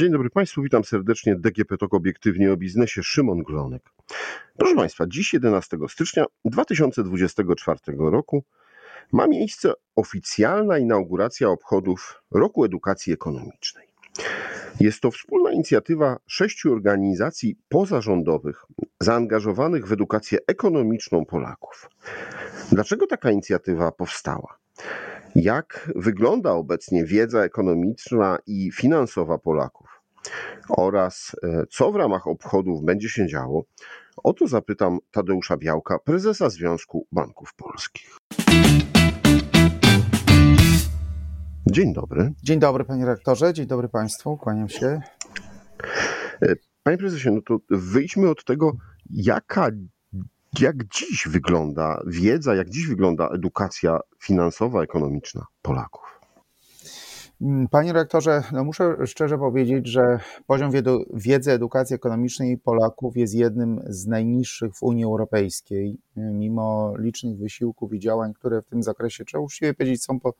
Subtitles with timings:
[0.00, 1.36] Dzień dobry Państwu, witam serdecznie.
[1.36, 3.82] DGP TOK obiektywnie o biznesie, Szymon Glonek.
[4.56, 8.44] Proszę Państwa, dziś 11 stycznia 2024 roku
[9.12, 13.86] ma miejsce oficjalna inauguracja obchodów Roku Edukacji Ekonomicznej.
[14.80, 18.64] Jest to wspólna inicjatywa sześciu organizacji pozarządowych
[19.00, 21.90] zaangażowanych w edukację ekonomiczną Polaków.
[22.72, 24.58] Dlaczego taka inicjatywa powstała?
[25.34, 29.89] Jak wygląda obecnie wiedza ekonomiczna i finansowa Polaków?
[30.68, 33.64] Oraz e, co w ramach obchodów będzie się działo?
[34.16, 38.16] O to zapytam Tadeusza Białka, prezesa Związku Banków Polskich.
[41.66, 42.32] Dzień dobry.
[42.42, 45.00] Dzień dobry, panie rektorze, dzień dobry państwu, kłaniam się.
[46.42, 48.72] E, panie prezesie, no to wyjdźmy od tego,
[49.10, 49.70] jaka
[50.60, 56.19] jak dziś wygląda wiedza, jak dziś wygląda edukacja finansowa, ekonomiczna Polaków?
[57.40, 60.70] Mm, panie rektorze, no muszę szczerze powiedzieć, że poziom
[61.14, 67.98] wiedzy edukacji ekonomicznej Polaków jest jednym z najniższych w Unii Europejskiej, mimo licznych wysiłków i
[67.98, 70.34] działań, które w tym zakresie, trzeba uczciwie powiedzieć, są, po,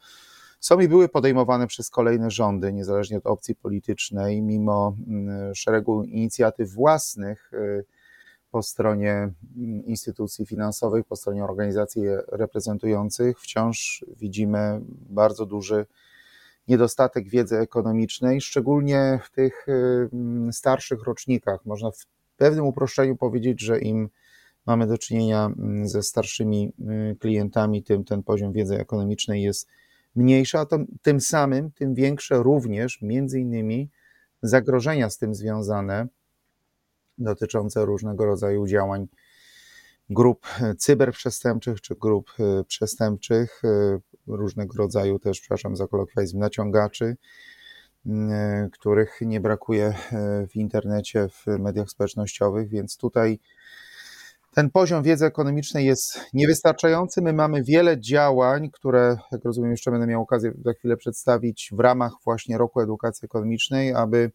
[0.61, 6.73] są i były podejmowane przez kolejne rządy, niezależnie od opcji politycznej, mimo mm, szeregu inicjatyw
[6.73, 7.84] własnych, y,
[8.51, 15.87] po stronie mm, instytucji finansowych, po stronie organizacji reprezentujących, wciąż widzimy bardzo duży
[16.71, 19.67] niedostatek wiedzy ekonomicznej, szczególnie w tych
[20.13, 21.67] mm, starszych rocznikach.
[21.67, 24.09] Można w pewnym uproszczeniu powiedzieć, że im
[24.67, 26.73] mamy do czynienia mm, ze starszymi
[27.21, 29.69] klientami, tym ten poziom wiedzy ekonomicznej jest
[30.17, 33.91] mniejszy, a to, tym samym tym większe również między innymi
[34.43, 36.07] zagrożenia z tym związane
[37.19, 39.09] dotyczące różnego rodzaju działań
[40.11, 40.47] grup
[40.79, 42.31] cyberprzestępczych czy grup
[42.67, 43.62] przestępczych,
[44.36, 47.17] różnego rodzaju też, przepraszam za kolokwializm, naciągaczy,
[48.06, 49.95] e, których nie brakuje
[50.50, 53.39] w internecie, w mediach społecznościowych, więc tutaj
[54.55, 57.22] ten poziom wiedzy ekonomicznej jest niewystarczający.
[57.22, 61.81] My mamy wiele działań, które, jak rozumiem, jeszcze będę miał okazję za chwilę przedstawić w
[61.81, 64.31] ramach właśnie roku edukacji ekonomicznej, aby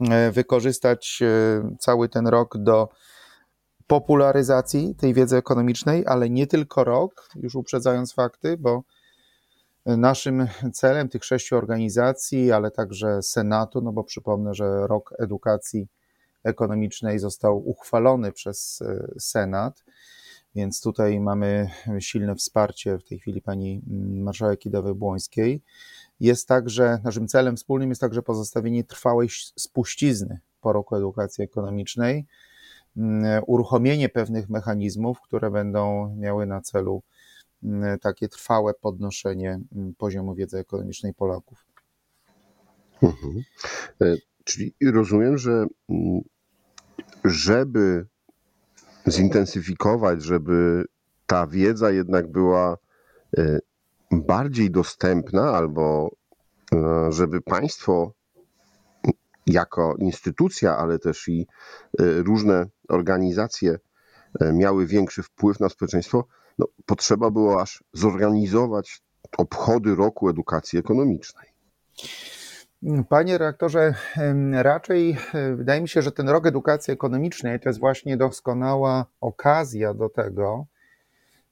[0.00, 2.88] E, wykorzystać e, cały ten rok do
[3.86, 8.82] popularyzacji tej wiedzy ekonomicznej, ale nie tylko rok, już uprzedzając fakty, bo
[9.86, 15.88] naszym celem tych sześciu organizacji, ale także Senatu, no bo przypomnę, że rok edukacji
[16.44, 19.84] ekonomicznej został uchwalony przez e, Senat,
[20.54, 23.82] więc tutaj mamy silne wsparcie w tej chwili pani
[24.22, 25.62] marszałek Idawy Błońskiej.
[26.20, 32.26] Jest także, naszym celem wspólnym jest także pozostawienie trwałej spuścizny po roku edukacji ekonomicznej, mm,
[33.46, 37.02] uruchomienie pewnych mechanizmów, które będą miały na celu
[37.62, 41.66] mm, takie trwałe podnoszenie mm, poziomu wiedzy ekonomicznej Polaków.
[43.02, 43.42] Mhm.
[44.02, 45.66] E, czyli rozumiem, że
[47.24, 48.06] żeby
[49.08, 50.84] zintensyfikować, żeby
[51.26, 52.76] ta wiedza jednak była
[53.38, 53.58] e,
[54.10, 56.10] bardziej dostępna, albo
[56.72, 58.12] e, żeby państwo
[59.46, 61.46] jako instytucja, ale też i
[62.00, 63.78] e, różne organizacje
[64.40, 66.26] e, miały większy wpływ na społeczeństwo,
[66.58, 69.02] no, potrzeba było aż zorganizować
[69.38, 71.48] obchody roku edukacji ekonomicznej.
[73.08, 73.94] Panie reaktorze,
[74.52, 75.16] raczej
[75.56, 80.66] wydaje mi się, że ten rok edukacji ekonomicznej to jest właśnie doskonała okazja do tego,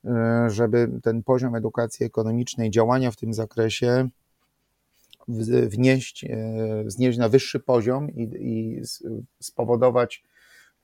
[0.05, 4.09] E, żeby ten poziom edukacji ekonomicznej, działania w tym zakresie
[5.69, 8.81] wnieść, e, znieść na wyższy poziom i, i
[9.41, 10.25] spowodować,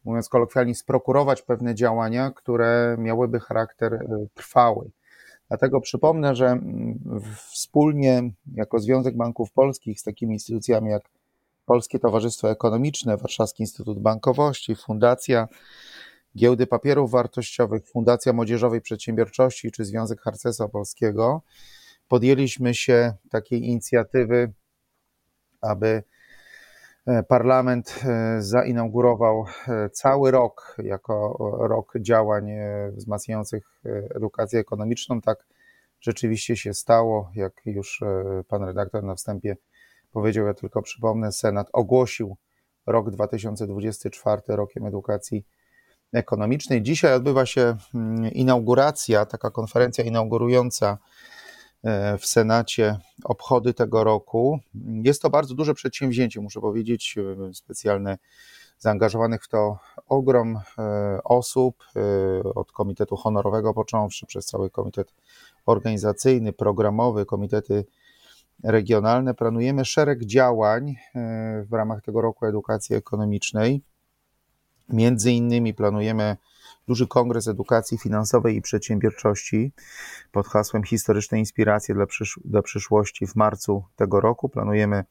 [0.05, 4.91] mówiąc kolokwialnie, sprokurować pewne działania, które miałyby charakter e, trwały.
[5.49, 6.61] Dlatego przypomnę, że
[7.51, 11.03] wspólnie jako Związek Banków Polskich z takimi instytucjami jak
[11.67, 15.49] Polskie Towarzystwo Ekonomiczne, Warszawski Instytut Bankowości, Fundacja
[16.37, 21.43] Giełdy Papierów Wartościowych, Fundacja Młodzieżowej Przedsiębiorczości czy Związek Harcerstwa Polskiego
[22.10, 24.53] podjęliśmy się takiej inicjatywy,
[25.60, 26.03] aby
[27.06, 32.51] e, parlament e, zainaugurował e, cały rok jako rok działań
[32.92, 33.83] wzmacniających
[34.15, 35.21] edukację ekonomiczną.
[35.21, 35.47] Tak
[36.01, 38.01] rzeczywiście się stało, jak już
[38.48, 39.57] pan redaktor na wstępie
[40.12, 42.36] powiedział, ja tylko przypomnę, Senat ogłosił
[42.86, 45.47] rok 2024 rokiem edukacji
[46.12, 46.83] ekonomicznej.
[46.83, 50.98] Dzisiaj odbywa się mm, inauguracja, taka konferencja inaugurująca
[52.18, 54.59] w Senacie obchody tego roku.
[54.84, 57.15] Jest to bardzo duże przedsięwzięcie, muszę powiedzieć,
[57.48, 58.18] e, specjalne
[58.78, 59.78] zaangażowanych w to
[60.09, 61.84] ogrom e, osób,
[62.54, 65.15] od Komitetu Honorowego począwszy, przez cały komitet
[65.66, 67.84] organizacyjny, programowy, komitety
[68.65, 69.34] regionalne.
[69.34, 70.97] Planujemy szereg działań e,
[71.68, 73.83] w ramach tego roku edukacji ekonomicznej.
[74.88, 76.36] Między innymi planujemy
[76.88, 79.72] duży kongres edukacji finansowej i przedsiębiorczości
[80.32, 84.48] pod hasłem Historyczne inspiracje dla, przysz dla przyszłości w marcu tego roku.
[84.48, 85.04] Planujemy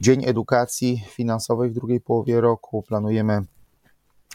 [0.00, 2.82] Dzień Edukacji Finansowej w drugiej połowie roku.
[2.82, 3.42] Planujemy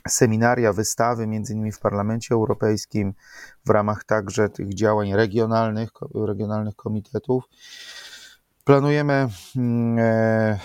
[0.07, 3.13] seminaria, wystawy, między innymi w Parlamencie Europejskim,
[3.65, 7.43] w ramach także tych działań regionalnych, regionalnych komitetów.
[8.63, 10.59] Planujemy mm, e,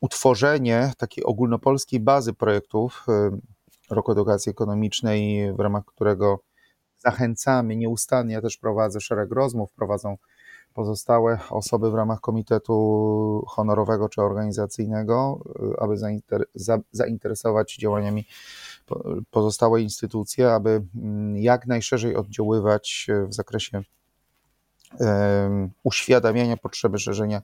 [0.00, 3.38] utworzenie takiej ogólnopolskiej bazy projektów e,
[3.90, 6.40] Roku Edukacji Ekonomicznej, w ramach którego
[6.98, 10.16] zachęcamy nieustannie, ja też prowadzę szereg rozmów, prowadzą
[10.74, 15.38] pozostałe osoby w ramach komitetu honorowego czy organizacyjnego,
[15.76, 15.96] e, aby
[16.92, 18.26] zainteresować działaniami
[19.30, 23.82] pozostałe instytucje, aby mm, jak najszerzej oddziaływać w zakresie
[25.82, 27.42] uświadamiania potrzeby szerzenia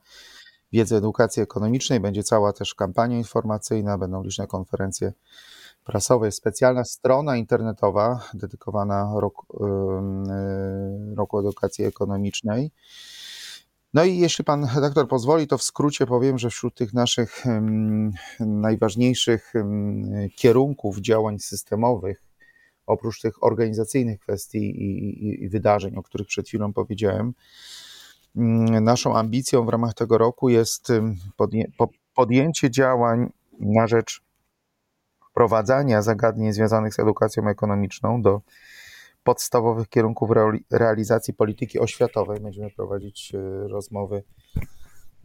[0.72, 2.00] wiedzy edukacji ekonomicznej.
[2.00, 5.12] Będzie cała też kampania informacyjna, będą liczne konferencje
[5.84, 9.66] prasowe, specjalna strona internetowa dedykowana roku,
[11.16, 12.70] roku edukacji ekonomicznej.
[13.94, 17.44] No i jeśli pan redaktor pozwoli, to w skrócie powiem, że wśród tych naszych
[18.40, 19.52] najważniejszych
[20.36, 22.22] kierunków działań systemowych,
[22.86, 27.34] oprócz tych organizacyjnych kwestii i, i, i wydarzeń, o których przed chwilą powiedziałem,
[28.80, 30.88] naszą ambicją w ramach tego roku jest
[31.36, 31.64] podję,
[32.14, 34.22] podjęcie działań na rzecz
[35.32, 38.40] wprowadzania zagadnień związanych z edukacją ekonomiczną do
[39.24, 40.30] podstawowych kierunków
[40.70, 42.40] realizacji polityki oświatowej.
[42.40, 44.22] Będziemy prowadzić e, rozmowy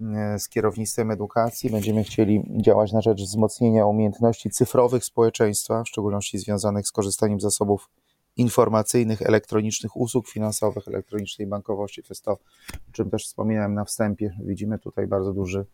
[0.01, 1.69] e, z kierownictwem edukacji.
[1.69, 7.44] Będziemy chcieli działać na rzecz wzmocnienia umiejętności cyfrowych społeczeństwa, w szczególności związanych z korzystaniem z
[7.44, 7.89] zasobów
[8.38, 12.04] informacyjnych, elektronicznych usług finansowych, elektronicznej bankowości.
[12.04, 12.31] To jest to,
[12.72, 14.38] o czym też wspominałem na wstępie.
[14.44, 15.66] Widzimy tutaj bardzo duży,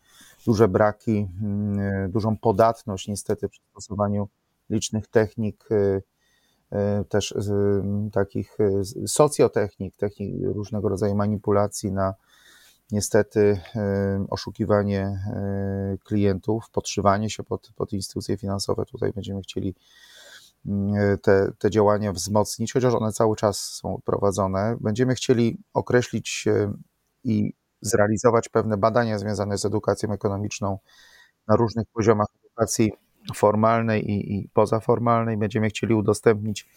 [0.45, 4.30] duże braki, mm, dużą podatność niestety przy stosowaniu
[4.69, 5.69] licznych technik
[6.74, 7.33] E, też
[8.12, 12.13] takich e, socjotechnik, technik różnego rodzaju manipulacji na
[12.92, 13.60] niestety
[14.30, 15.19] oszukiwanie
[16.04, 18.86] klientów, podszywanie się pod, pod instytucje finansowe.
[18.86, 19.75] Tutaj będziemy chcieli
[21.21, 24.77] te, te działania wzmocnić, chociaż one cały czas są prowadzone.
[24.81, 26.45] Będziemy chcieli określić
[27.24, 30.77] i zrealizować pewne badania związane z edukacją ekonomiczną
[31.48, 32.92] na różnych poziomach edukacji
[33.36, 35.38] formalnej i, i pozaformalnej.
[35.38, 36.68] Będziemy chcieli udostępnić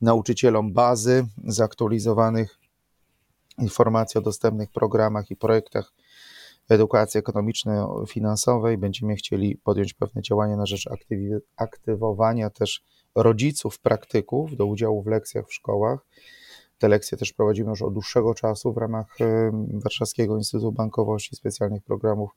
[0.00, 2.58] nauczycielom bazy zaktualizowanych
[3.58, 5.92] informacji o dostępnych programach i projektach
[6.68, 8.78] edukacji ekonomiczno-finansowej.
[8.78, 10.88] Będziemy chcieli podjąć pewne działania na rzecz
[11.56, 12.84] aktywowania też
[13.16, 16.00] rodziców, praktyków do udziału w lekcjach w szkołach.
[16.78, 19.16] Te lekcje też prowadzimy już od dłuższego czasu w ramach
[19.72, 22.30] Warszawskiego Instytutu Bankowości, specjalnych programów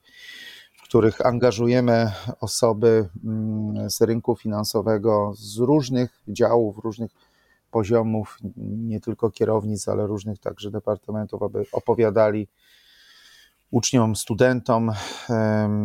[0.90, 7.10] których angażujemy osoby mm, z rynku finansowego, z różnych działów, różnych
[7.70, 12.48] poziomów, nie tylko kierownic, ale różnych także departamentów, aby opowiadali
[13.70, 14.92] uczniom, studentom,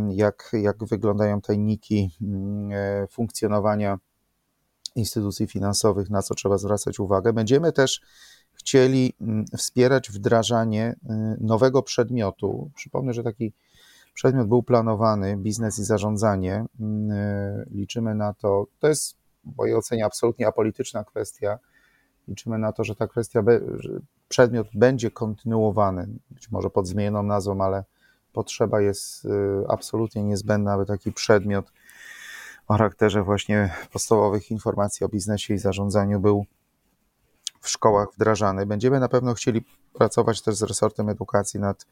[0.10, 3.98] jak, jak wyglądają tajniki mm, e, funkcjonowania
[4.96, 7.34] instytucji finansowych, na co trzeba zwracać uwagę.
[7.34, 8.02] Będziemy też
[8.54, 11.08] chcieli mm, wspierać wdrażanie y,
[11.42, 12.72] nowego przedmiotu.
[12.76, 13.54] Przypomnę, że taki
[14.16, 16.66] Przedmiot był planowany, biznes i zarządzanie.
[16.80, 21.60] Mm, y, liczymy na to, to jest w mojej ocenie absolutnie apolityczna kwestia.
[22.28, 23.44] Liczymy na to, że ta kwestia,
[24.28, 27.84] przedmiot będzie kontynuowany, być może pod zmienioną nazwą, ale
[28.34, 29.30] potrzeba jest y,
[29.68, 31.72] absolutnie niezbędna, aby taki przedmiot
[32.68, 36.46] o charakterze właśnie podstawowych informacji o biznesie i zarządzaniu był
[37.62, 38.66] w szkołach wdrażany.
[38.66, 41.86] Będziemy na pewno chcieli pracować też z resortem edukacji nad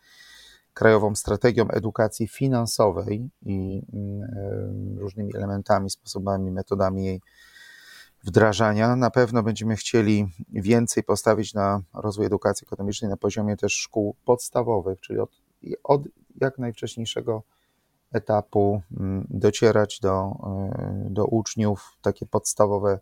[0.73, 7.21] krajową strategią edukacji finansowej i mm, różnymi elementami, sposobami, metodami jej
[8.23, 8.95] wdrażania.
[8.95, 14.99] Na pewno będziemy chcieli więcej postawić na rozwój edukacji ekonomicznej na poziomie też szkół podstawowych,
[14.99, 15.29] czyli od,
[15.83, 16.01] od
[16.41, 17.43] jak najwcześniejszego
[18.13, 22.99] etapu mm, docierać do, e, do uczniów, takie podstawowe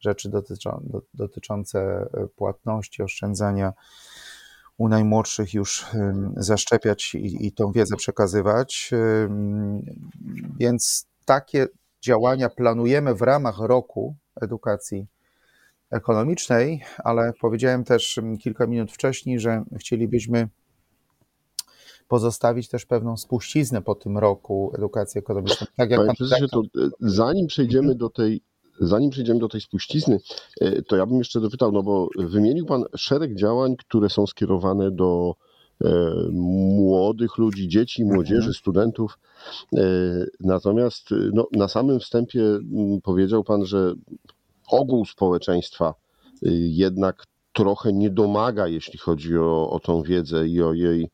[0.00, 3.72] rzeczy dotyczą, dotyczące płatności, oszczędzania
[4.78, 5.86] u najmłodszych już
[6.36, 8.90] zaszczepiać i, i tą wiedzę przekazywać.
[10.58, 11.66] Więc takie
[12.02, 15.06] działania planujemy w ramach roku edukacji
[15.90, 20.48] ekonomicznej, ale powiedziałem też kilka minut wcześniej, że chcielibyśmy
[22.08, 25.68] pozostawić też pewną spuściznę po tym roku edukacji ekonomicznej.
[25.76, 28.40] Tak jak Panie prezesie, to e, zanim przejdziemy do tej
[28.80, 30.20] Zanim przejdziemy do tej spuścizny,
[30.60, 34.90] e, to ja bym jeszcze dopytał, no bo wymienił Pan szereg działań, które są skierowane
[34.90, 35.34] do
[36.32, 38.54] młodych ludzi, dzieci, młodzieży, Mhm.
[38.54, 39.18] studentów.
[40.40, 42.42] Natomiast no, na samym wstępie
[43.02, 43.94] powiedział Pan, że
[44.68, 45.94] ogół społeczeństwa
[46.68, 51.10] jednak trochę nie domaga, jeśli chodzi o, o tą wiedzę i o jej,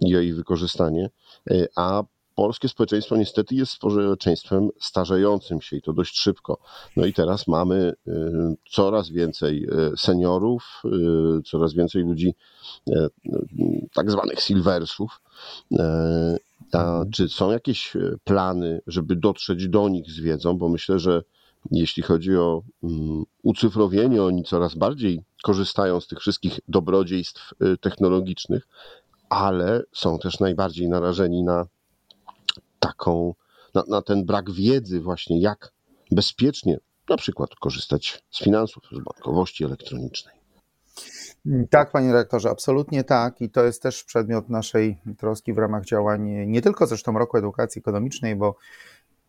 [0.00, 1.10] i o jej wykorzystanie,
[1.76, 2.02] a
[2.34, 6.58] polskie społeczeństwo niestety jest społeczeństwem starzejącym się i to dość szybko.
[6.96, 8.12] No i teraz mamy y,
[8.70, 10.82] coraz więcej y, seniorów,
[11.46, 12.34] coraz więcej ludzi
[13.94, 15.20] tak zwanych silversów.
[16.72, 20.58] A czy są jakieś plany, żeby dotrzeć do nich z wiedzą?
[20.58, 21.22] Bo myślę, że
[21.70, 28.68] jeśli chodzi o mm, ucyfrowienie, oni coraz bardziej korzystają z tych wszystkich dobrodziejstw technologicznych,
[29.30, 31.66] ale są też najbardziej narażeni na
[32.78, 33.34] taką,
[33.74, 35.72] na, na ten brak wiedzy właśnie, jak
[36.10, 40.40] bezpiecznie na przykład korzystać z finansów, z bankowości elektronicznej.
[41.70, 43.40] Tak, panie rektorze, absolutnie tak.
[43.40, 47.78] I to jest też przedmiot naszej troski w ramach działań, nie tylko zresztą roku edukacji
[47.78, 48.56] ekonomicznej, bo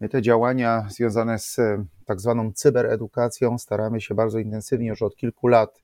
[0.10, 1.60] te działania związane z
[2.06, 5.82] tak zwaną cyberedukacją staramy się bardzo intensywnie już od kilku lat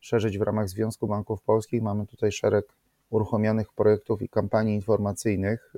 [0.00, 1.82] szerzyć w ramach Związku Banków Polskich.
[1.82, 2.66] Mamy tutaj szereg
[3.14, 5.74] uruchomionych projektów i kampanii informacyjnych.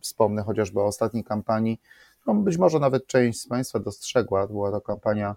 [0.00, 1.80] Wspomnę chociażby o ostatniej kampanii,
[2.26, 5.36] no być może nawet część z Państwa dostrzegła, była to kampania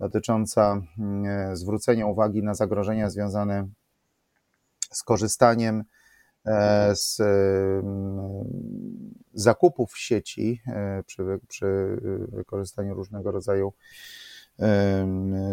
[0.00, 3.68] dotycząca mm, zwrócenia uwagi na zagrożenia związane
[4.90, 5.84] z korzystaniem
[6.46, 8.44] e, z mm,
[9.34, 10.62] zakupów w sieci
[11.06, 13.72] przy, przy wykorzystaniu różnego rodzaju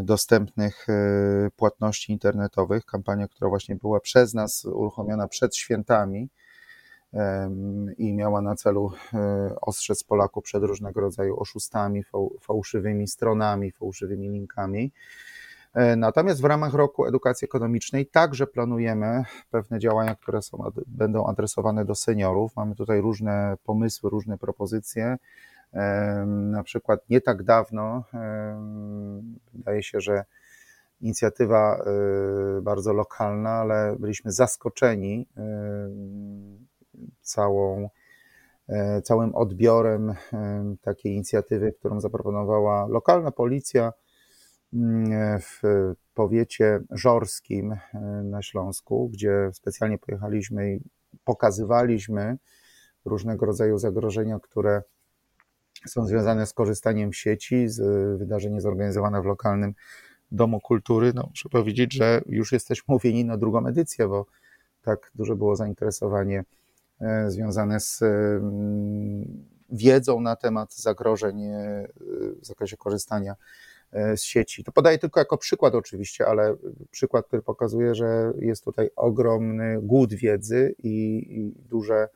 [0.04, 0.94] dostępnych e,
[1.56, 2.86] płatności internetowych.
[2.86, 6.30] Kampania, która właśnie była przez nas uruchomiona przed świętami
[7.98, 12.04] i miała na celu e, ostrzec Polaków przed różnego rodzaju oszustami,
[12.42, 14.92] fałszywymi stronami, fałszywymi linkami.
[15.74, 21.86] E, natomiast w ramach roku edukacji ekonomicznej także planujemy pewne działania, które są, będą adresowane
[21.86, 22.56] do seniorów.
[22.56, 25.18] Mamy tutaj różne pomysły, różne propozycje.
[26.26, 28.04] Na przykład nie tak dawno,
[29.60, 30.24] wydaje się, że
[31.02, 35.28] inicjatywa e, bardzo lokalna, ale byliśmy zaskoczeni
[37.22, 37.90] całą,
[38.70, 40.14] e, całym odbiorem
[40.82, 43.94] takiej inicjatywy, którą zaproponowała lokalna policja
[45.42, 45.62] w
[46.14, 47.76] powiecie żorskim
[48.24, 50.82] na Śląsku, gdzie specjalnie pojechaliśmy i
[51.24, 52.38] pokazywaliśmy
[53.06, 54.82] różnego rodzaju zagrożenia, które
[55.88, 57.80] są związane z korzystaniem sieci, z
[58.20, 59.74] wydarzenie zorganizowane w lokalnym
[60.32, 61.12] Domu Kultury.
[61.16, 64.26] No, muszę powiedzieć, że już jesteśmy mówieni na drugą edycję, bo
[64.82, 66.44] tak duże było zainteresowanie
[67.02, 71.88] E, związane z mm, wiedzą na temat zagrożeń e,
[72.42, 73.36] w zakresie korzystania
[73.92, 74.64] e, z sieci.
[74.64, 76.56] To podaję tylko jako przykład oczywiście, ale
[76.92, 82.10] przykład, który pokazuje, że jest tutaj ogromny głód wiedzy i, i duże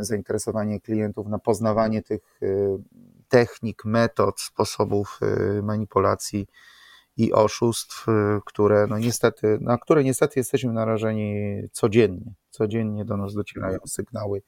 [0.00, 2.40] zainteresowanie klientów na poznawanie tych
[3.28, 5.20] technik, metod, sposobów
[5.62, 6.46] manipulacji
[7.18, 8.12] i oszustw, y,
[8.44, 12.34] które no niestety, na które niestety jesteśmy narażeni codziennie.
[12.50, 14.42] Codziennie do nas docierają sygnały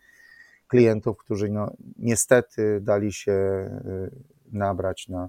[0.69, 4.11] klientów, którzy no niestety dali się y,
[4.53, 5.29] nabrać na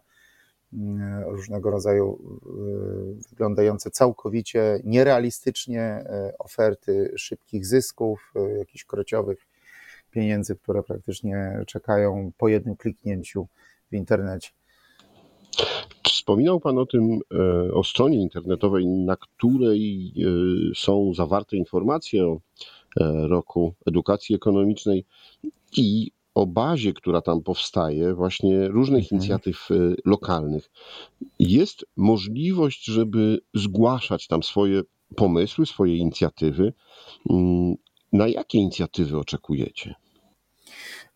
[0.73, 0.77] y,
[1.25, 2.19] różnego rodzaju
[3.29, 6.05] wyglądające całkowicie nierealistycznie
[6.39, 9.47] oferty szybkich zysków, jakichś krociowych
[10.11, 13.47] pieniędzy, które praktycznie czekają po jednym kliknięciu
[13.91, 14.49] w internecie.
[16.03, 20.23] Wspominał Pan o tym, e, o stronie internetowej, na której e,
[20.75, 22.39] są zawarte informacje o
[22.99, 25.05] e, roku edukacji ekonomicznej
[25.77, 29.19] i o bazie, która tam powstaje, właśnie różnych Mhm.
[29.19, 29.67] inicjatyw
[30.05, 30.71] lokalnych.
[31.39, 34.81] Jest możliwość, żeby zgłaszać tam swoje
[35.15, 36.73] pomysły, swoje inicjatywy.
[38.13, 39.95] Na jakie inicjatywy oczekujecie?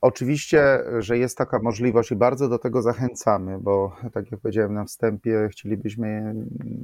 [0.01, 4.85] Oczywiście, że jest taka możliwość i bardzo do tego zachęcamy, bo tak jak powiedziałem na
[4.85, 6.33] wstępie, chcielibyśmy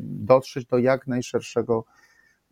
[0.03, 1.86] dotrzeć do jak najszerszego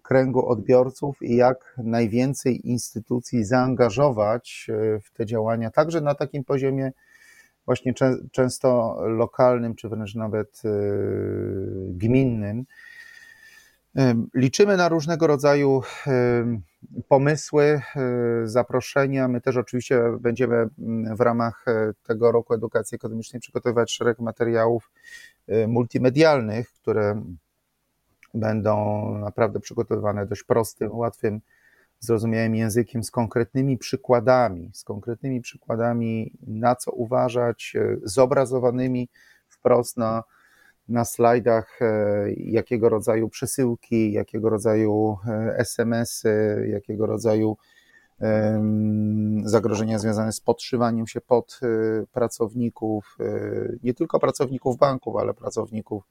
[0.02, 6.92] kręgu odbiorców i jak najwięcej instytucji zaangażować e, w te działania, także na takim poziomie
[7.66, 7.94] właśnie
[8.32, 10.70] często lokalnym, czy wręcz nawet e,
[11.90, 12.66] gminnym.
[14.34, 15.82] Liczymy na różnego rodzaju
[17.08, 17.82] pomysły, e,
[18.44, 19.28] zaproszenia.
[19.28, 24.92] My też oczywiście będziemy mm, w ramach e, tego roku edukacji ekonomicznej przygotowywać szereg materiałów
[25.48, 27.22] e, multimedialnych, które
[28.34, 31.42] będą naprawdę przygotowywane dość prostym, łatwym,
[32.00, 39.10] zrozumiałym językiem, z konkretnymi przykładami, z konkretnymi przykładami, na co uważać, zobrazowanymi
[39.48, 40.24] wprost na
[40.90, 41.80] na slajdach,
[42.38, 45.18] jakiego rodzaju przesyłki, jakiego rodzaju
[45.58, 47.58] SMS-y, jakiego rodzaju
[49.44, 51.60] zagrożenia związane z podszywaniem się pod
[52.12, 53.18] pracowników,
[53.84, 56.04] nie tylko pracowników banków, ale pracowników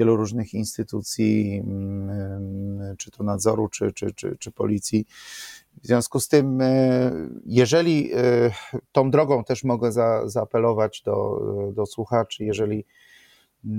[0.00, 1.62] wielu różnych instytucji,
[2.98, 5.06] czy to nadzoru, czy, czy, czy, czy policji.
[5.82, 7.10] W związku z tym, e,
[7.46, 8.16] jeżeli e,
[8.92, 11.40] tą drogą też mogę za, zaapelować do,
[11.72, 12.84] do słuchaczy, jeżeli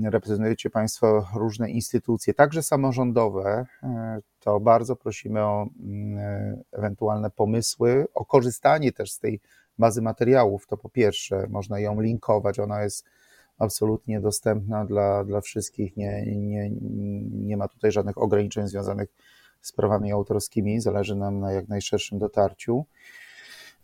[0.04, 8.24] reprezentujecie Państwo różne instytucje, także samorządowe, e, to bardzo prosimy o mm, ewentualne pomysły, o
[8.24, 9.40] korzystanie też z tej
[9.78, 10.66] bazy materiałów.
[10.66, 13.04] To po pierwsze, można ją linkować, ona jest
[13.58, 15.96] absolutnie dostępna dla, dla wszystkich.
[15.96, 16.70] Nie, nie,
[17.30, 19.08] nie ma tutaj żadnych ograniczeń związanych
[19.62, 20.80] z prawami autorskimi.
[20.80, 22.84] Zależy nam na jak najszerszym dotarciu.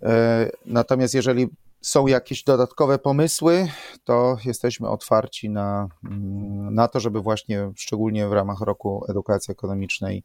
[0.03, 1.49] E, natomiast jeżeli
[1.81, 3.69] są jakieś dodatkowe pomysły,
[4.05, 10.23] to jesteśmy otwarci na, mm, na to, żeby właśnie szczególnie w ramach roku edukacji ekonomicznej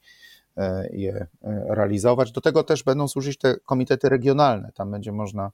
[0.57, 1.27] e, je e,
[1.69, 2.31] realizować.
[2.31, 4.71] Do tego też będą służyć te komitety regionalne.
[4.75, 5.51] Tam będzie można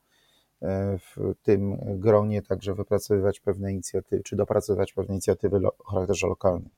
[0.99, 6.69] w tym gronie także wypracowywać pewne inicjatywy, czy dopracowywać pewne inicjatywy o charakterze lokalnym.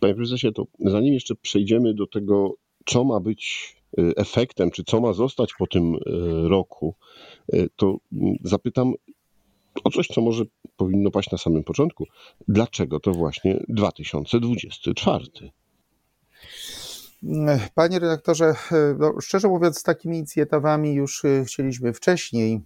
[0.00, 2.54] Panie prezesie, to zanim jeszcze przejdziemy do tego,
[2.86, 3.76] co ma być
[4.16, 5.98] efektem, czy co ma zostać po tym y,
[6.48, 6.94] roku,
[7.54, 8.92] y, to mm, zapytam
[9.84, 10.44] o coś, co może
[10.76, 12.04] powinno paść na samym początku.
[12.48, 15.24] Dlaczego to właśnie 2024?
[17.74, 18.54] Panie redaktorze,
[18.98, 22.60] no, szczerze mówiąc, z takimi inicjatywami już y, chcieliśmy wcześniej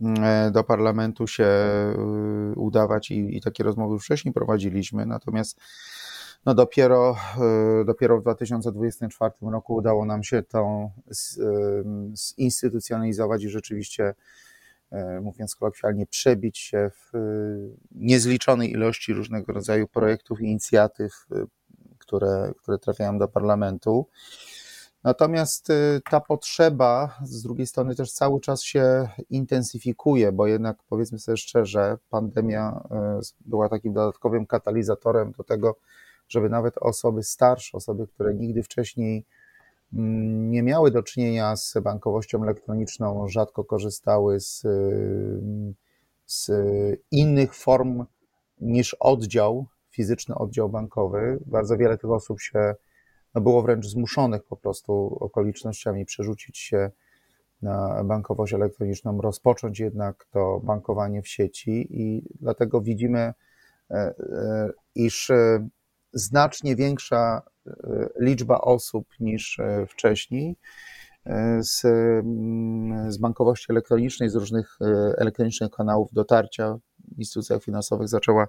[0.00, 5.60] e, do parlamentu się y, udawać i, i takie rozmowy wcześniej prowadziliśmy, natomiast
[6.46, 7.16] no dopiero,
[7.80, 10.90] y, dopiero w 2024 roku udało nam się to
[12.14, 14.14] zinstytucjonalizować i rzeczywiście,
[14.90, 17.12] e, mówiąc kolokwialnie, przebić się w
[17.90, 21.26] niezliczonej ilości różnego rodzaju projektów, inicjatyw,
[21.98, 24.06] które, które trafiają do parlamentu.
[25.04, 25.68] Natomiast
[26.10, 31.98] ta potrzeba z drugiej strony też cały czas się intensyfikuje, bo jednak powiedzmy sobie szczerze,
[32.10, 32.88] pandemia
[33.40, 35.76] była takim dodatkowym katalizatorem do tego,
[36.28, 39.24] żeby nawet osoby starsze, osoby, które nigdy wcześniej
[39.92, 45.74] mm, nie miały do czynienia z bankowością elektroniczną, rzadko korzystały z, y,
[46.26, 46.50] z
[47.10, 48.04] innych form
[48.60, 51.38] niż oddział fizyczny oddział bankowy.
[51.46, 52.74] Bardzo wiele tych osób się
[53.34, 56.90] no było wręcz zmuszonych po prostu okolicznościami przerzucić się
[57.62, 63.34] na bankowość elektroniczną, rozpocząć jednak to bankowanie w sieci i dlatego widzimy, e,
[63.94, 64.14] e,
[64.94, 65.68] iż e,
[66.16, 67.42] znacznie większa
[68.20, 70.56] liczba osób niż wcześniej
[71.60, 74.78] z, mm, z bankowości elektronicznej, z różnych
[75.18, 76.78] elektronicznych kanałów dotarcia
[77.14, 78.46] w instytucjach finansowych zaczęła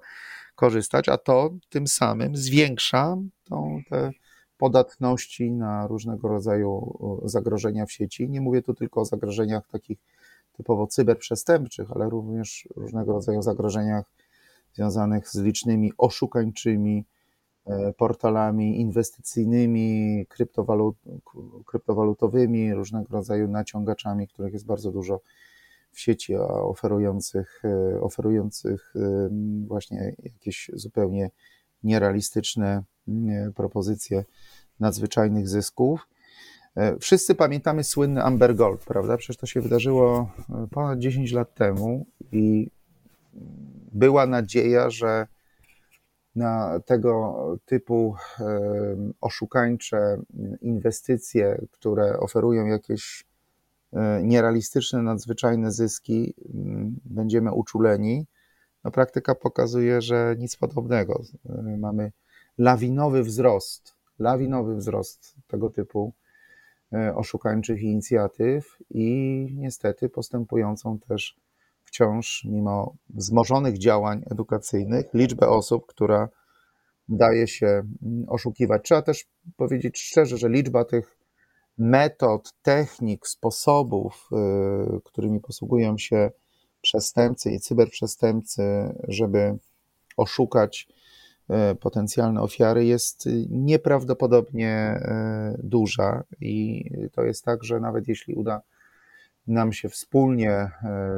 [0.54, 4.10] korzystać, a to tym samym zwiększa tą, te
[4.58, 8.28] podatności na różnego rodzaju zagrożenia w sieci.
[8.28, 9.98] Nie mówię tu tylko o zagrożeniach takich
[10.52, 14.12] typowo cyberprzestępczych, ale również różnego rodzaju zagrożeniach
[14.74, 17.17] związanych z licznymi oszukańczymi e,
[17.96, 20.96] portalami inwestycyjnymi, kryptowalut,
[21.66, 25.20] kryptowalutowymi, różnego rodzaju naciągaczami, których jest bardzo dużo
[25.92, 29.28] w sieci oferujących, e, oferujących e,
[29.66, 31.30] właśnie jakieś zupełnie
[31.82, 32.82] nierealistyczne
[33.54, 34.24] propozycje
[34.80, 36.08] nadzwyczajnych zysków.
[36.76, 39.16] E, wszyscy pamiętamy słynny Amber Gold, prawda?
[39.16, 40.30] Przecież to się wydarzyło
[40.70, 42.70] ponad 10 lat temu i
[43.92, 45.26] była nadzieja, że
[46.38, 48.14] na tego typu
[49.20, 50.16] oszukańcze
[50.60, 53.28] inwestycje, które oferują jakieś
[53.92, 58.26] E, nierealistyczne, nadzwyczajne zyski, mm, będziemy uczuleni.
[58.84, 61.22] No, praktyka pokazuje, że nic podobnego.
[61.48, 62.12] E, mamy
[62.58, 66.12] lawinowy wzrost, lawinowy wzrost tego typu
[66.92, 71.36] e, oszukańczych inicjatyw i niestety postępującą też
[71.88, 76.28] wciąż, mimo wzmożonych działań edukacyjnych, liczbę osób, która
[77.08, 78.82] daje się mm, oszukiwać.
[78.84, 81.18] Trzeba też powiedzieć szczerze, że liczba tych
[81.78, 84.28] metod, technik, sposobów,
[84.96, 86.30] y, którymi posługują się
[86.80, 88.62] przestępcy i cyberprzestępcy,
[89.08, 89.58] żeby
[90.16, 90.88] oszukać
[91.72, 95.00] y, potencjalne ofiary, jest nieprawdopodobnie
[95.56, 96.24] y, duża.
[96.40, 98.62] I to jest tak, że nawet jeśli uda
[99.48, 100.70] nam się wspólnie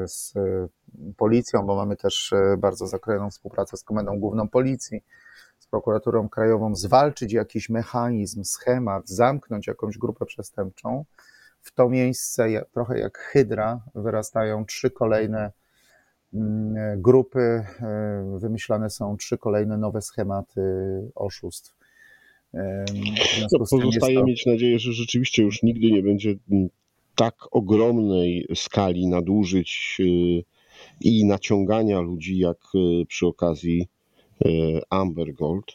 [0.06, 0.34] z
[1.16, 5.02] policją, bo mamy też bardzo zakrojoną współpracę z Komendą Główną Policji,
[5.70, 11.04] prokuraturą krajową zwalczyć jakiś mechanizm, schemat, zamknąć jakąś grupę przestępczą,
[11.60, 15.52] w to miejsce, trochę jak hydra, wyrastają trzy kolejne
[16.34, 20.62] mm, grupy, e, wymyślane są trzy kolejne nowe schematy
[21.14, 21.76] oszustw.
[22.54, 26.68] No, z pozostaje to, mieć nadzieję, że rzeczywiście już nigdy nie będzie mm,
[27.14, 30.44] tak ogromnej skali nadużyć y,
[31.00, 33.86] i naciągania ludzi, jak y, przy okazji
[34.46, 35.72] y, Amber Gold,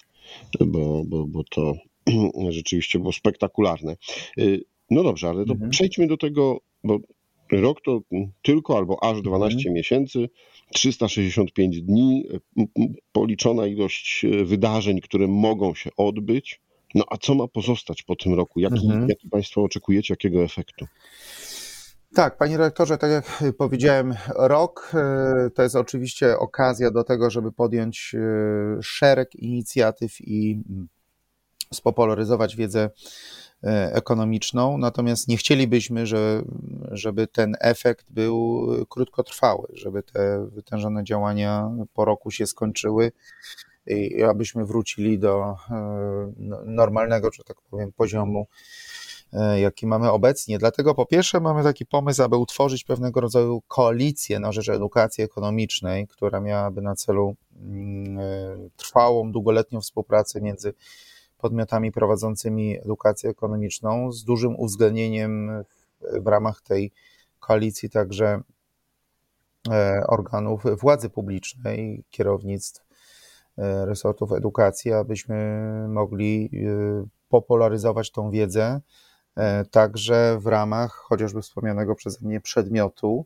[0.59, 1.73] bo, bo, bo to
[2.49, 3.95] rzeczywiście było spektakularne.
[4.89, 5.69] No dobrze, ale to Mhm.
[5.71, 6.99] przejdźmy do tego, bo
[7.51, 8.01] rok to
[8.41, 9.75] tylko albo aż 12 Mhm.
[9.75, 10.29] miesięcy,
[10.73, 12.23] 365 dni,
[13.11, 16.61] policzona ilość wydarzeń, które mogą się odbyć.
[16.95, 18.59] No a co ma pozostać po tym roku?
[18.59, 19.09] Jaki, Mhm.
[19.09, 20.85] jaki Państwo oczekujecie, jakiego efektu?
[22.13, 27.51] Tak, panie rektorze, tak jak powiedziałem, rok e, to jest oczywiście okazja do tego, żeby
[27.51, 30.87] podjąć e, szereg inicjatyw i mm,
[31.73, 32.89] spopularyzować wiedzę
[33.63, 36.41] e, ekonomiczną, natomiast nie chcielibyśmy, że,
[36.91, 43.11] żeby ten efekt był krótkotrwały, żeby te wytężone działania po roku się skończyły
[43.87, 48.47] i abyśmy wrócili do e, no- normalnego, że tak powiem, poziomu,
[49.33, 50.57] e, jaki mamy obecnie.
[50.57, 56.07] Dlatego po pierwsze mamy taki pomysł, aby utworzyć pewnego rodzaju koalicję na rzecz edukacji ekonomicznej,
[56.07, 58.23] która miałaby na celu mm, e,
[58.77, 60.73] trwałą, długoletnią współpracę między
[61.37, 65.63] podmiotami prowadzącymi edukację ekonomiczną, z dużym uwzględnieniem
[66.21, 66.91] w, ramach tej
[67.39, 68.41] koalicji także
[70.07, 72.84] organów władzy publicznej, kierownictw
[73.57, 75.37] resortów edukacji, abyśmy
[75.87, 78.81] mogli e, popularyzować tą wiedzę
[79.35, 83.25] e, także w ramach chociażby wspomnianego przeze mnie przedmiotu,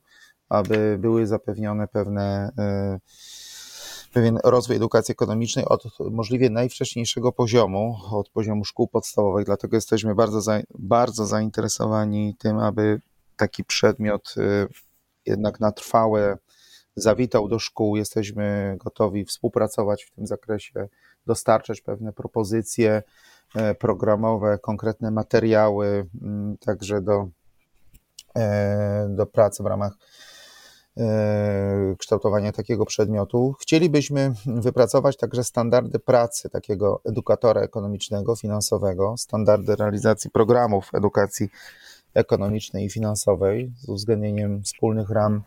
[0.49, 2.99] aby były zapewnione pewne, e,
[4.13, 9.45] pewien rozwój edukacji ekonomicznej od możliwie najwcześniejszego poziomu, od poziomu szkół podstawowych.
[9.45, 13.01] Dlatego jesteśmy bardzo, za, bardzo zainteresowani tym, aby
[13.37, 14.67] taki przedmiot e,
[15.25, 16.37] jednak na trwałe
[16.95, 17.95] zawitał do szkół.
[17.95, 20.87] Jesteśmy gotowi współpracować w tym zakresie,
[21.25, 23.03] dostarczać pewne propozycje
[23.55, 27.27] e, programowe, konkretne materiały, mm, także do,
[28.35, 29.93] e, do pracy w ramach
[30.97, 33.55] e, kształtowania takiego przedmiotu.
[33.61, 41.49] Chcielibyśmy wypracować także standardy pracy takiego edukatora ekonomicznego, finansowego, standardy realizacji programów edukacji
[42.13, 45.43] ekonomicznej i finansowej z uwzględnieniem wspólnych ram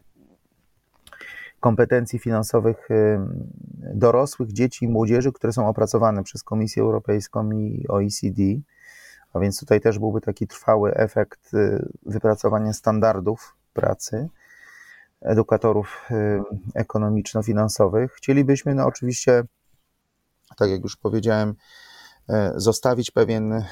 [1.62, 3.18] kompetencji finansowych y,
[3.94, 8.42] dorosłych, dzieci i młodzieży, które są opracowane przez Komisję Europejską i OECD.
[9.32, 14.28] A więc tutaj też byłby taki trwały efekt y, wypracowania standardów pracy
[15.20, 16.42] edukatorów y,
[16.74, 18.12] ekonomiczno-finansowych.
[18.12, 19.42] Chcielibyśmy, no oczywiście,
[20.56, 21.54] tak jak już powiedziałem,
[22.56, 23.64] zostawić pewien,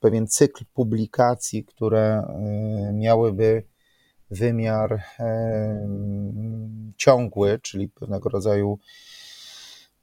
[0.00, 2.22] pewien cykl publikacji, które
[2.92, 3.62] miałyby
[4.30, 5.02] wymiar
[6.96, 8.78] ciągły, czyli pewnego rodzaju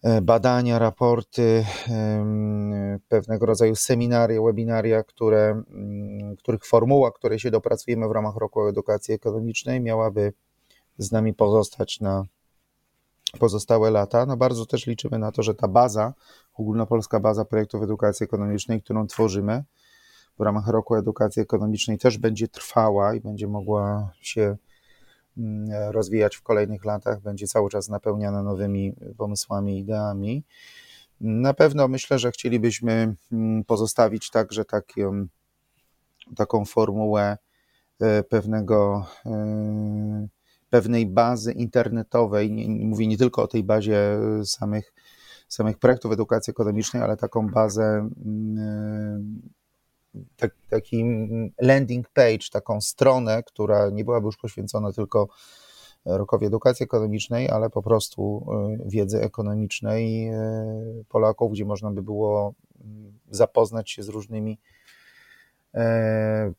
[0.04, 1.66] e, badania, raporty,
[3.10, 9.14] pewnego rodzaju seminaria, webinaria, które, mm, których formuła, której się dopracujemy w ramach roku edukacji
[9.14, 10.34] ekonomicznej, miałaby
[10.98, 12.26] z nami pozostać na
[13.40, 14.26] pozostałe lata.
[14.26, 16.14] No bardzo też liczymy na to, że ta baza,
[16.54, 19.64] ogólnopolska baza projektów edukacji ekonomicznej, którą tworzymy
[20.40, 24.58] w ramach roku edukacji ekonomicznej, też będzie trwała i będzie mogła się
[25.38, 30.44] mm, rozwijać w kolejnych latach, będzie cały czas napełniana nowymi pomysłami, ideami.
[31.22, 35.28] Na pewno myślę, że chcielibyśmy mm, pozostawić także taką,
[36.36, 37.38] taką formułę
[38.02, 40.28] e, pewnego, e,
[40.70, 42.70] pewnej bazy internetowej.
[42.70, 44.94] Mówię nie tylko o tej bazie samych,
[45.48, 49.42] samych projektów edukacji ekonomicznej, ale taką bazę, mm,
[50.70, 51.06] taki
[51.62, 55.28] landing page, taką stronę, która nie byłaby już poświęcona tylko
[56.06, 58.48] rokowi edukacji ekonomicznej, ale po prostu
[58.86, 62.54] y, wiedzy ekonomicznej y, Polaków, gdzie można by było
[62.86, 64.60] mm, zapoznać się z różnymi
[65.74, 66.54] e,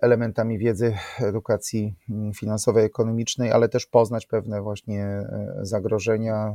[0.00, 5.26] elementami wiedzy edukacji mm, finansowej, ekonomicznej, ale też poznać pewne właśnie
[5.62, 6.54] zagrożenia,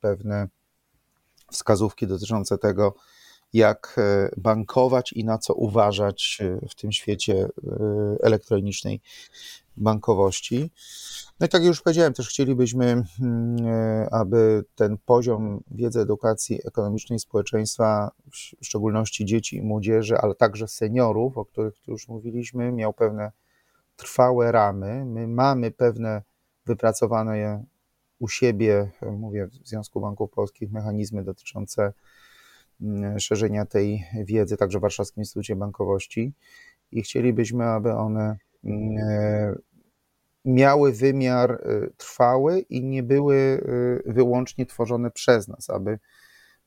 [0.00, 0.48] pewne
[1.52, 2.94] wskazówki dotyczące tego,
[3.52, 7.48] jak e, bankować i na co uważać e, w tym świecie e,
[8.22, 9.00] elektronicznej
[9.76, 10.70] bankowości.
[11.40, 13.56] No i tak jak już powiedziałem, też chcielibyśmy, mm,
[14.10, 18.10] aby ten poziom wiedzy edukacji ekonomicznej społeczeństwa,
[18.60, 23.32] w szczególności dzieci i młodzieży, ale także seniorów, o których tu już mówiliśmy, miał pewne
[23.96, 25.04] trwałe ramy.
[25.04, 26.22] My mamy pewne
[26.66, 27.64] wypracowane
[28.18, 31.92] u siebie, mówię w Związku Banków Polskich, mechanizmy dotyczące
[33.18, 36.32] szerzenia tej wiedzy, także w Warszawskim Instytucie Bankowości
[36.92, 39.54] i chcielibyśmy, aby one mm, e,
[40.44, 43.34] miały wymiar y, trwały i nie były
[44.06, 45.98] y, wyłącznie tworzone przez nas, aby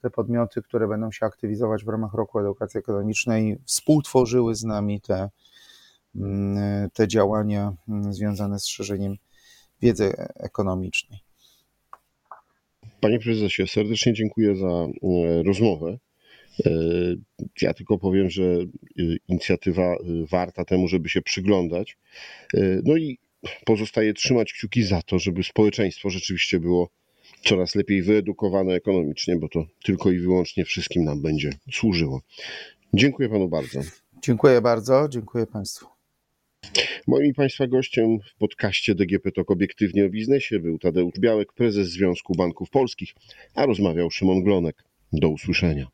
[0.02, 5.30] te podmioty, które będą się aktywizować w ramach roku edukacji ekonomicznej, współtworzyły z nami te,
[6.16, 9.16] mm, te działania mm, związane z szerzeniem
[9.82, 11.31] wiedzy ekonomicznej.
[13.02, 15.98] Panie prezesie, serdecznie dziękuję za e, rozmowę.
[16.66, 16.72] E,
[17.62, 18.68] Ja tylko powiem, że e,
[19.28, 19.96] inicjatywa
[20.32, 21.98] warta temu, żeby się przyglądać.
[22.84, 23.18] No i
[23.66, 26.90] pozostaje trzymać kciuki za to, żeby społeczeństwo rzeczywiście było
[27.44, 32.22] coraz lepiej wyedukowane ekonomicznie, bo to tylko i wyłącznie wszystkim nam będzie służyło.
[32.94, 33.80] Dziękuję panu bardzo.
[34.22, 35.91] Dziękuję bardzo, dziękuję Państwu.
[37.08, 42.36] Moim Państwa gościem w podcaście DGP TOK Obiektywnie o Biznesie był Tadeusz Białek, prezes Związku
[42.36, 43.14] Banków Polskich,
[43.56, 44.84] a rozmawiał Szymon Glonek.
[45.14, 45.88] Do usłyszenia.